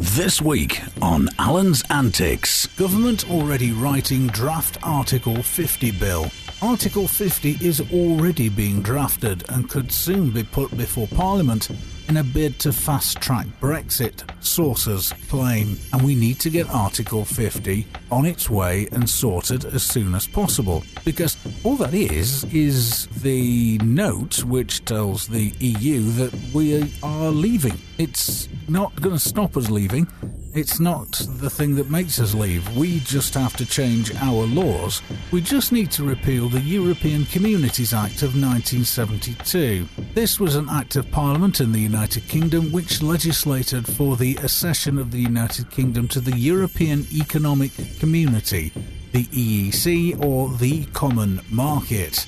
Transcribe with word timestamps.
This 0.00 0.40
week 0.40 0.80
on 1.02 1.28
Alan's 1.38 1.82
Antics. 1.90 2.66
Government 2.68 3.30
already 3.30 3.72
writing 3.72 4.28
draft 4.28 4.78
Article 4.82 5.42
50 5.42 5.90
bill. 5.90 6.30
Article 6.62 7.06
50 7.06 7.58
is 7.60 7.82
already 7.92 8.48
being 8.48 8.80
drafted 8.80 9.44
and 9.50 9.68
could 9.68 9.92
soon 9.92 10.30
be 10.30 10.42
put 10.42 10.74
before 10.74 11.06
Parliament 11.06 11.68
in 12.10 12.16
a 12.16 12.24
bid 12.24 12.58
to 12.58 12.72
fast 12.72 13.20
track 13.20 13.46
Brexit, 13.60 14.24
sources 14.44 15.14
claim. 15.28 15.78
And 15.92 16.02
we 16.02 16.16
need 16.16 16.40
to 16.40 16.50
get 16.50 16.68
Article 16.68 17.24
50 17.24 17.86
on 18.10 18.26
its 18.26 18.50
way 18.50 18.88
and 18.90 19.08
sorted 19.08 19.64
as 19.64 19.84
soon 19.84 20.16
as 20.16 20.26
possible. 20.26 20.82
Because 21.04 21.36
all 21.62 21.76
that 21.76 21.94
is, 21.94 22.42
is 22.52 23.06
the 23.22 23.78
note 23.84 24.42
which 24.42 24.84
tells 24.84 25.28
the 25.28 25.54
EU 25.60 26.02
that 26.14 26.34
we 26.52 26.92
are 27.04 27.30
leaving. 27.30 27.78
It's 27.96 28.48
not 28.68 29.00
going 29.00 29.14
to 29.14 29.20
stop 29.20 29.56
us 29.56 29.70
leaving. 29.70 30.08
It's 30.52 30.80
not 30.80 31.12
the 31.36 31.48
thing 31.48 31.76
that 31.76 31.90
makes 31.90 32.18
us 32.18 32.34
leave. 32.34 32.76
We 32.76 32.98
just 33.00 33.34
have 33.34 33.56
to 33.56 33.64
change 33.64 34.12
our 34.16 34.46
laws. 34.46 35.00
We 35.30 35.40
just 35.40 35.70
need 35.70 35.92
to 35.92 36.02
repeal 36.02 36.48
the 36.48 36.60
European 36.60 37.24
Communities 37.26 37.94
Act 37.94 38.22
of 38.22 38.34
1972. 38.34 39.86
This 40.12 40.40
was 40.40 40.56
an 40.56 40.68
Act 40.68 40.96
of 40.96 41.08
Parliament 41.12 41.60
in 41.60 41.70
the 41.70 41.78
United 41.78 42.26
Kingdom 42.26 42.72
which 42.72 43.00
legislated 43.00 43.86
for 43.86 44.16
the 44.16 44.34
accession 44.38 44.98
of 44.98 45.12
the 45.12 45.20
United 45.20 45.70
Kingdom 45.70 46.08
to 46.08 46.20
the 46.20 46.36
European 46.36 47.06
Economic 47.12 47.70
Community, 48.00 48.72
the 49.12 49.26
EEC, 49.26 50.20
or 50.24 50.48
the 50.58 50.84
Common 50.86 51.40
Market. 51.48 52.26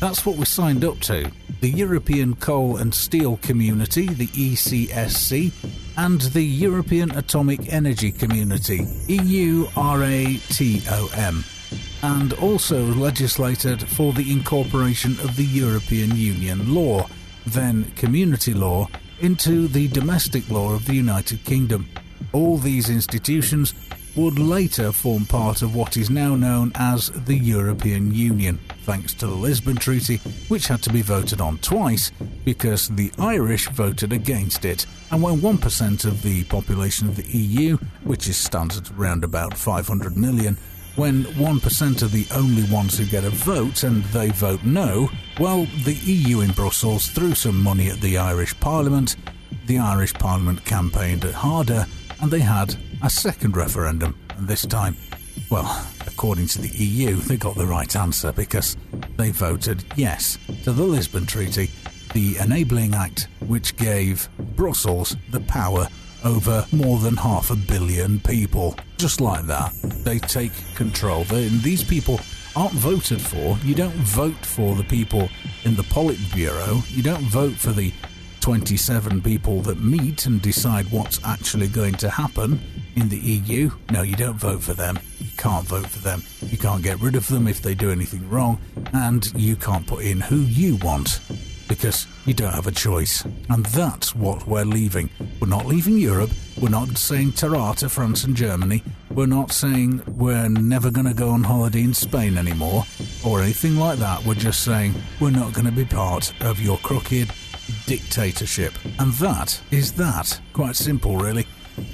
That's 0.00 0.26
what 0.26 0.34
we 0.34 0.46
signed 0.46 0.84
up 0.84 0.98
to. 1.02 1.30
The 1.60 1.70
European 1.70 2.34
Coal 2.34 2.76
and 2.76 2.92
Steel 2.92 3.36
Community, 3.36 4.06
the 4.08 4.26
ECSC, 4.26 5.52
and 5.96 6.20
the 6.20 6.42
European 6.42 7.10
Atomic 7.12 7.72
Energy 7.72 8.10
Community, 8.12 8.86
EURATOM, 9.08 9.64
and 12.02 12.32
also 12.34 12.84
legislated 12.94 13.82
for 13.88 14.12
the 14.12 14.32
incorporation 14.32 15.12
of 15.20 15.36
the 15.36 15.44
European 15.44 16.16
Union 16.16 16.74
law, 16.74 17.08
then 17.46 17.90
community 17.96 18.54
law, 18.54 18.88
into 19.20 19.68
the 19.68 19.88
domestic 19.88 20.48
law 20.50 20.72
of 20.74 20.86
the 20.86 20.94
United 20.94 21.44
Kingdom. 21.44 21.88
All 22.32 22.58
these 22.58 22.88
institutions 22.90 23.74
would 24.16 24.38
later 24.38 24.92
form 24.92 25.24
part 25.26 25.62
of 25.62 25.74
what 25.74 25.96
is 25.96 26.10
now 26.10 26.34
known 26.34 26.72
as 26.74 27.10
the 27.10 27.36
European 27.36 28.12
Union, 28.14 28.58
thanks 28.82 29.14
to 29.14 29.26
the 29.26 29.34
Lisbon 29.34 29.76
Treaty, 29.76 30.16
which 30.48 30.66
had 30.66 30.82
to 30.82 30.92
be 30.92 31.02
voted 31.02 31.40
on 31.40 31.58
twice 31.58 32.10
because 32.44 32.88
the 32.88 33.12
Irish 33.18 33.68
voted 33.68 34.12
against 34.12 34.64
it. 34.64 34.86
And 35.10 35.22
when 35.22 35.40
1% 35.40 36.04
of 36.04 36.22
the 36.22 36.44
population 36.44 37.08
of 37.08 37.16
the 37.16 37.26
EU, 37.36 37.76
which 38.04 38.28
is 38.28 38.36
standard 38.36 38.90
around 38.98 39.24
about 39.24 39.56
500 39.56 40.16
million, 40.16 40.56
when 40.96 41.24
1% 41.24 42.02
are 42.02 42.06
the 42.06 42.26
only 42.34 42.64
ones 42.64 42.98
who 42.98 43.06
get 43.06 43.24
a 43.24 43.30
vote 43.30 43.82
and 43.82 44.04
they 44.06 44.30
vote 44.30 44.62
no, 44.64 45.08
well, 45.40 45.66
the 45.84 45.94
EU 45.94 46.40
in 46.40 46.52
Brussels 46.52 47.08
threw 47.08 47.34
some 47.34 47.62
money 47.62 47.88
at 47.88 48.00
the 48.00 48.18
Irish 48.18 48.58
Parliament. 48.60 49.16
The 49.66 49.78
Irish 49.78 50.12
Parliament 50.14 50.64
campaigned 50.64 51.24
harder 51.24 51.86
and 52.20 52.30
they 52.30 52.40
had 52.40 52.76
a 53.02 53.10
second 53.10 53.56
referendum, 53.56 54.16
and 54.36 54.46
this 54.46 54.64
time, 54.64 54.96
well, 55.50 55.86
according 56.22 56.46
to 56.46 56.62
the 56.62 56.68
EU, 56.68 57.16
they 57.16 57.36
got 57.36 57.56
the 57.56 57.66
right 57.66 57.96
answer 57.96 58.30
because 58.30 58.76
they 59.16 59.32
voted 59.32 59.82
yes 59.96 60.38
to 60.62 60.70
the 60.70 60.84
Lisbon 60.84 61.26
Treaty, 61.26 61.68
the 62.14 62.36
enabling 62.36 62.94
act 62.94 63.26
which 63.48 63.74
gave 63.74 64.28
Brussels 64.54 65.16
the 65.32 65.40
power 65.40 65.88
over 66.24 66.64
more 66.70 67.00
than 67.00 67.16
half 67.16 67.50
a 67.50 67.56
billion 67.56 68.20
people. 68.20 68.76
Just 68.98 69.20
like 69.20 69.46
that, 69.46 69.72
they 70.04 70.20
take 70.20 70.52
control. 70.76 71.24
These 71.24 71.82
people 71.82 72.20
aren't 72.54 72.74
voted 72.74 73.20
for. 73.20 73.58
You 73.64 73.74
don't 73.74 73.92
vote 73.96 74.46
for 74.46 74.76
the 74.76 74.84
people 74.84 75.28
in 75.64 75.74
the 75.74 75.82
Politburo. 75.82 76.84
You 76.96 77.02
don't 77.02 77.24
vote 77.24 77.54
for 77.54 77.72
the 77.72 77.92
27 78.42 79.22
people 79.22 79.60
that 79.62 79.80
meet 79.80 80.26
and 80.26 80.42
decide 80.42 80.90
what's 80.90 81.20
actually 81.24 81.68
going 81.68 81.94
to 81.94 82.10
happen 82.10 82.60
in 82.96 83.08
the 83.08 83.16
EU. 83.16 83.70
No, 83.92 84.02
you 84.02 84.16
don't 84.16 84.34
vote 84.34 84.64
for 84.64 84.74
them. 84.74 84.98
You 85.20 85.30
can't 85.36 85.64
vote 85.64 85.86
for 85.86 86.00
them. 86.00 86.24
You 86.40 86.58
can't 86.58 86.82
get 86.82 87.00
rid 87.00 87.14
of 87.14 87.28
them 87.28 87.46
if 87.46 87.62
they 87.62 87.76
do 87.76 87.92
anything 87.92 88.28
wrong, 88.28 88.60
and 88.92 89.32
you 89.36 89.54
can't 89.54 89.86
put 89.86 90.02
in 90.02 90.20
who 90.20 90.38
you 90.40 90.74
want 90.76 91.20
because 91.68 92.08
you 92.26 92.34
don't 92.34 92.52
have 92.52 92.66
a 92.66 92.72
choice. 92.72 93.24
And 93.48 93.64
that's 93.66 94.12
what 94.12 94.44
we're 94.48 94.64
leaving. 94.64 95.08
We're 95.40 95.46
not 95.46 95.66
leaving 95.66 95.96
Europe. 95.96 96.30
We're 96.60 96.68
not 96.68 96.98
saying 96.98 97.32
Tara 97.32 97.74
to 97.76 97.88
France 97.88 98.24
and 98.24 98.34
Germany. 98.34 98.82
We're 99.10 99.26
not 99.26 99.52
saying 99.52 100.02
we're 100.08 100.48
never 100.48 100.90
going 100.90 101.06
to 101.06 101.14
go 101.14 101.28
on 101.28 101.44
holiday 101.44 101.82
in 101.82 101.94
Spain 101.94 102.36
anymore 102.36 102.84
or 103.24 103.40
anything 103.40 103.76
like 103.76 104.00
that. 104.00 104.24
We're 104.24 104.34
just 104.34 104.64
saying 104.64 104.94
we're 105.20 105.30
not 105.30 105.52
going 105.52 105.66
to 105.66 105.72
be 105.72 105.84
part 105.84 106.34
of 106.42 106.60
your 106.60 106.78
crooked 106.78 107.30
dictatorship. 107.86 108.72
And 108.98 109.12
that 109.14 109.60
is 109.70 109.92
that. 109.94 110.40
Quite 110.52 110.76
simple, 110.76 111.16
really. 111.16 111.46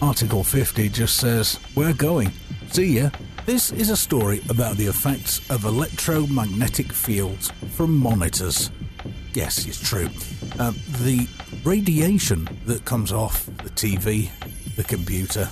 Article 0.00 0.42
50 0.42 0.88
just 0.88 1.16
says, 1.16 1.58
We're 1.74 1.92
going. 1.92 2.32
See 2.70 2.98
ya. 2.98 3.10
This 3.44 3.70
is 3.70 3.90
a 3.90 3.96
story 3.96 4.40
about 4.48 4.76
the 4.76 4.86
effects 4.86 5.48
of 5.50 5.64
electromagnetic 5.64 6.92
fields 6.92 7.52
from 7.72 7.96
monitors. 7.96 8.70
Yes, 9.34 9.66
it's 9.66 9.80
true. 9.80 10.08
Uh, 10.58 10.72
the 11.02 11.28
radiation 11.62 12.48
that 12.64 12.84
comes 12.84 13.12
off 13.12 13.46
the 13.46 13.70
TV, 13.70 14.30
the 14.74 14.84
computer, 14.84 15.48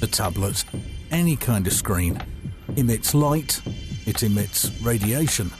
the 0.00 0.06
tablet, 0.06 0.64
any 1.10 1.34
kind 1.34 1.66
of 1.66 1.72
screen 1.72 2.22
emits 2.76 3.14
light, 3.14 3.60
it 4.06 4.22
emits 4.22 4.70
radiation, 4.80 5.50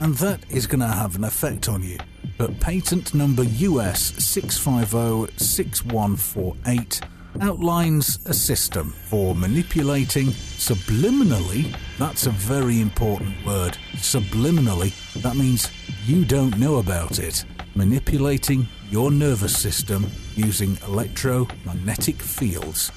and 0.00 0.14
that 0.16 0.40
is 0.50 0.66
going 0.66 0.80
to 0.80 0.86
have 0.86 1.16
an 1.16 1.24
effect 1.24 1.68
on 1.68 1.82
you. 1.82 1.98
But 2.36 2.60
patent 2.60 3.14
number 3.14 3.42
US 3.42 4.12
6506148 4.12 7.02
outlines 7.40 8.18
a 8.26 8.34
system 8.34 8.94
for 9.06 9.34
manipulating 9.34 10.28
subliminally. 10.28 11.74
That's 11.98 12.26
a 12.26 12.30
very 12.30 12.80
important 12.80 13.44
word. 13.44 13.76
Subliminally. 13.94 14.92
That 15.22 15.36
means 15.36 15.70
you 16.04 16.24
don't 16.24 16.56
know 16.58 16.76
about 16.76 17.18
it. 17.18 17.44
Manipulating 17.74 18.68
your 18.90 19.10
nervous 19.10 19.56
system 19.56 20.06
using 20.34 20.78
electromagnetic 20.86 22.16
fields. 22.16 22.92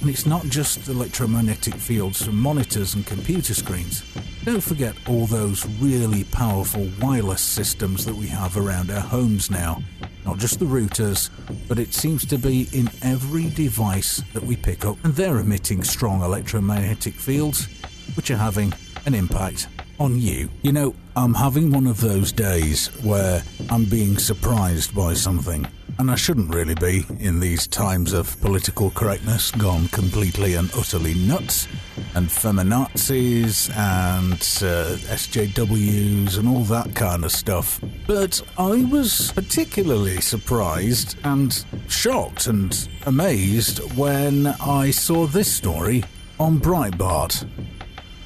And 0.00 0.08
it's 0.08 0.26
not 0.26 0.44
just 0.46 0.88
electromagnetic 0.88 1.74
fields 1.74 2.24
from 2.24 2.40
monitors 2.40 2.94
and 2.94 3.06
computer 3.06 3.54
screens. 3.54 4.02
Don't 4.42 4.62
forget 4.62 4.96
all 5.06 5.26
those 5.26 5.66
really 5.80 6.24
powerful 6.24 6.88
wireless 6.98 7.42
systems 7.42 8.06
that 8.06 8.14
we 8.14 8.26
have 8.28 8.56
around 8.56 8.90
our 8.90 9.00
homes 9.00 9.50
now. 9.50 9.82
Not 10.24 10.38
just 10.38 10.58
the 10.58 10.64
routers, 10.64 11.28
but 11.68 11.78
it 11.78 11.92
seems 11.92 12.24
to 12.26 12.38
be 12.38 12.66
in 12.72 12.88
every 13.02 13.50
device 13.50 14.22
that 14.32 14.42
we 14.42 14.56
pick 14.56 14.86
up, 14.86 14.96
and 15.04 15.14
they're 15.14 15.40
emitting 15.40 15.84
strong 15.84 16.22
electromagnetic 16.22 17.14
fields, 17.14 17.68
which 18.16 18.30
are 18.30 18.38
having 18.38 18.72
an 19.04 19.14
impact 19.14 19.68
on 19.98 20.18
you. 20.18 20.48
You 20.62 20.72
know, 20.72 20.94
I'm 21.16 21.34
having 21.34 21.70
one 21.70 21.86
of 21.86 22.00
those 22.00 22.32
days 22.32 22.88
where 23.02 23.42
I'm 23.68 23.84
being 23.84 24.16
surprised 24.16 24.94
by 24.94 25.12
something. 25.12 25.66
And 25.98 26.10
I 26.10 26.14
shouldn't 26.14 26.54
really 26.54 26.76
be 26.76 27.04
in 27.18 27.40
these 27.40 27.66
times 27.66 28.14
of 28.14 28.40
political 28.40 28.90
correctness 28.90 29.50
gone 29.50 29.88
completely 29.88 30.54
and 30.54 30.70
utterly 30.74 31.12
nuts, 31.12 31.68
and 32.14 32.28
feminazis 32.28 33.70
and 33.76 34.32
uh, 34.32 34.96
SJWs 35.14 36.38
and 36.38 36.48
all 36.48 36.64
that 36.64 36.94
kind 36.94 37.24
of 37.24 37.32
stuff. 37.32 37.80
But 38.06 38.42
I 38.58 38.84
was 38.84 39.32
particularly 39.32 40.20
surprised 40.20 41.16
and 41.24 41.64
shocked 41.88 42.46
and 42.46 42.88
amazed 43.06 43.78
when 43.96 44.46
I 44.46 44.90
saw 44.90 45.26
this 45.26 45.52
story 45.52 46.04
on 46.38 46.58
Breitbart. 46.58 47.46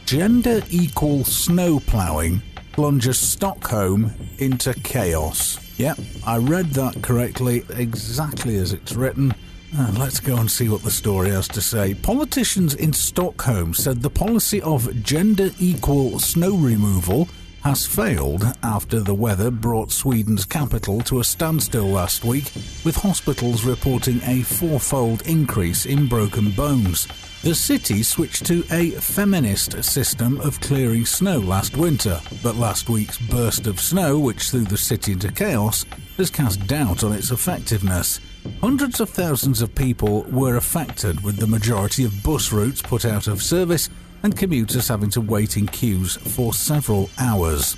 Gender 0.06 0.62
equal 0.70 1.24
snow 1.24 1.80
ploughing 1.80 2.42
plunges 2.72 3.18
Stockholm 3.18 4.12
into 4.38 4.74
chaos. 4.82 5.58
Yep, 5.78 5.98
I 6.26 6.38
read 6.38 6.66
that 6.70 7.02
correctly, 7.02 7.64
exactly 7.70 8.56
as 8.56 8.72
it's 8.72 8.94
written. 8.94 9.34
Let's 9.76 10.20
go 10.20 10.36
and 10.36 10.48
see 10.48 10.68
what 10.68 10.82
the 10.82 10.90
story 10.90 11.30
has 11.30 11.48
to 11.48 11.60
say. 11.60 11.94
Politicians 11.94 12.76
in 12.76 12.92
Stockholm 12.92 13.74
said 13.74 14.02
the 14.02 14.10
policy 14.10 14.62
of 14.62 15.02
gender 15.02 15.50
equal 15.58 16.20
snow 16.20 16.54
removal 16.54 17.28
has 17.64 17.84
failed 17.84 18.44
after 18.62 19.00
the 19.00 19.14
weather 19.14 19.50
brought 19.50 19.90
Sweden's 19.90 20.44
capital 20.44 21.00
to 21.00 21.18
a 21.18 21.24
standstill 21.24 21.88
last 21.88 22.24
week, 22.24 22.52
with 22.84 22.94
hospitals 22.94 23.64
reporting 23.64 24.20
a 24.24 24.42
fourfold 24.42 25.26
increase 25.26 25.86
in 25.86 26.06
broken 26.06 26.52
bones. 26.52 27.08
The 27.42 27.54
city 27.54 28.04
switched 28.04 28.46
to 28.46 28.64
a 28.70 28.90
feminist 28.92 29.82
system 29.82 30.40
of 30.40 30.60
clearing 30.60 31.04
snow 31.04 31.38
last 31.38 31.76
winter, 31.76 32.20
but 32.44 32.54
last 32.54 32.88
week's 32.88 33.18
burst 33.18 33.66
of 33.66 33.80
snow, 33.80 34.20
which 34.20 34.50
threw 34.50 34.64
the 34.64 34.76
city 34.76 35.12
into 35.12 35.32
chaos, 35.32 35.84
has 36.16 36.30
cast 36.30 36.64
doubt 36.68 37.02
on 37.02 37.12
its 37.12 37.32
effectiveness. 37.32 38.20
Hundreds 38.60 39.00
of 39.00 39.10
thousands 39.10 39.62
of 39.62 39.74
people 39.74 40.22
were 40.24 40.56
affected, 40.56 41.22
with 41.22 41.36
the 41.36 41.46
majority 41.46 42.04
of 42.04 42.22
bus 42.22 42.52
routes 42.52 42.82
put 42.82 43.04
out 43.04 43.26
of 43.26 43.42
service 43.42 43.88
and 44.22 44.36
commuters 44.36 44.88
having 44.88 45.10
to 45.10 45.20
wait 45.20 45.56
in 45.56 45.66
queues 45.66 46.16
for 46.16 46.52
several 46.54 47.10
hours. 47.18 47.74